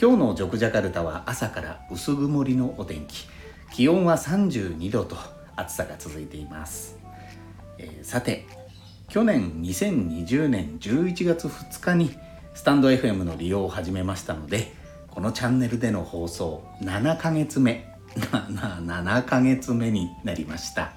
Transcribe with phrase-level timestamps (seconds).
[0.00, 3.26] 今日のジョクジャカルタは朝から薄曇りのお天気。
[3.72, 5.16] 気温は32度と
[5.56, 6.96] 暑さが続いています、
[7.78, 8.46] えー、さて
[9.08, 12.16] 去年2020年11月2日に
[12.54, 14.72] スタンド FM の利用を始めましたので
[15.08, 20.92] このチャンネルでの放送7ヶ月目7ヶ月目になりました。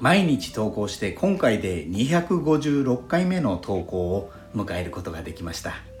[0.00, 5.93] 毎日投稿して今回で256回目の投稿を迎えることができました。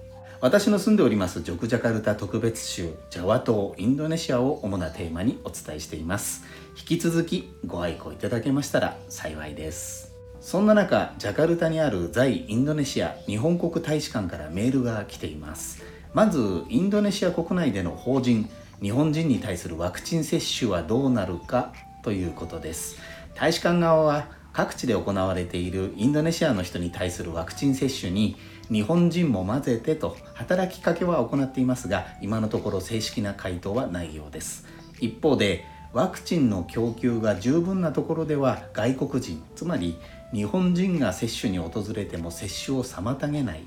[0.44, 6.44] 私の住んでおりますジョクジャカルタ特別州ジャワ島インドネシアを主なテーマにお伝えしています。
[6.76, 10.12] 引き続きご愛顧いただけましたら幸いです。
[10.42, 15.82] そんな中ジャカルタにある在インドネシア日本国大使館からメールが来ています。
[16.12, 18.46] まずインドネシア国内での法人
[18.82, 22.98] 日本人に対するワクチン接種はどうなるかということです。
[23.34, 28.36] 大使館側は各地で行われているインドネシアの人に対するワクチン接種に
[28.70, 34.64] 日本人も混ぜてと働きかけは行っていますが今のところ正式な回答はないようです。
[35.00, 39.98] 一方でワクチンの供給が十分なところでは外国人つまり
[40.32, 43.64] 日本人が接種に訪れても接種を妨げない。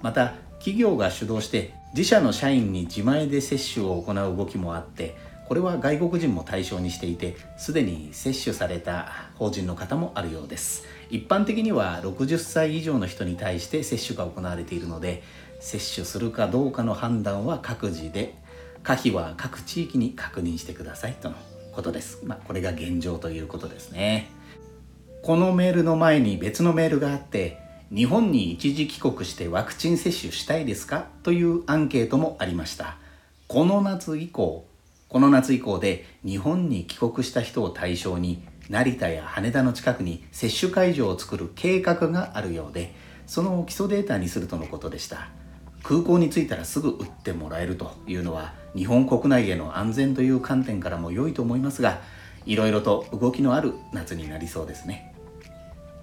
[0.00, 5.14] また企業が主導して自社の社員に自前で接種を行う動きもあって
[5.48, 10.84] これは外国人も対象にしていてすでに接種された法人の方もあるようです。
[11.08, 15.22] 一般的には60歳以上の人に対して接種が行われているので
[15.60, 18.34] 接種するかどうかの判断は各自で
[18.82, 21.36] 可否は各地域に確認してくださいとの
[21.72, 24.30] ことです、まあ、これが現状ということですね。
[25.22, 27.58] このメールの前に別のメールがあって
[27.94, 31.06] 日本に一時帰国してワクチン接種したいですか？
[31.22, 32.96] というアンケートもありました。
[33.46, 34.65] この夏以降
[35.08, 42.92] この夏以降で日本に帰国した人を対象に成田や羽田の近くに接種会場を作る計画があるようで
[43.26, 45.28] その基礎データにするとのことでした。
[45.82, 52.00] 空港に着いたらすぐ打ってもらえるというのは日本国内への安全という観点からも良いと思いますが
[52.44, 55.14] いろいろと動きのある夏になりそうですね。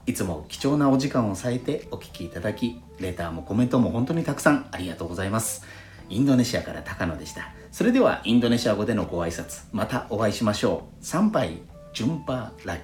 [0.05, 5.65] いつも貴重なお時間を割いてお聴きいただきレターもコメントも本当にたくさんありがとうございます。
[6.09, 7.51] インドネシアから高野でした。
[7.71, 11.05] それではインドネシア語でのご挨拶またお会いしましょう。
[11.05, 11.61] 参拝
[11.93, 12.83] 順波ラギ。